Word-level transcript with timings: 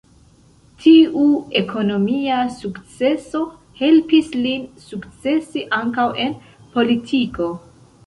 Tiu 0.85 1.25
ekonomia 1.59 2.39
sukceso 2.55 3.43
helpis 3.83 4.33
lin 4.41 4.67
sukcesi 4.89 5.67
ankaŭ 5.85 6.11
en 6.29 6.39
politiko. 6.77 7.57